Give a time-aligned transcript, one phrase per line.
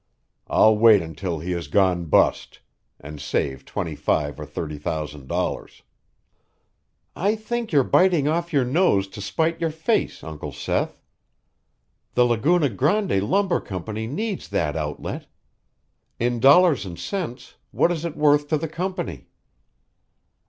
[0.47, 2.59] I'll wait until he has gone bust
[2.99, 5.83] and save twenty five or thirty thousand dollars."
[7.15, 10.99] "I think you're biting off your nose to spite your face, Uncle Seth.
[12.15, 15.27] The Laguna Grande Lumber Company needs that outlet.
[16.17, 19.29] In dollars and cents, what is it worth to the Company?"